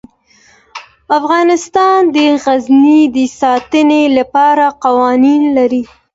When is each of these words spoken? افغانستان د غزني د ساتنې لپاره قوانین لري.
افغانستان 1.17 1.99
د 2.13 2.17
غزني 2.43 2.99
د 3.15 3.17
ساتنې 3.39 4.03
لپاره 4.17 4.65
قوانین 4.83 5.41
لري. 5.57 5.83